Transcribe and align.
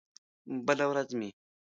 بله 0.65 0.85
ورځ 0.91 1.09
مې 1.19 1.29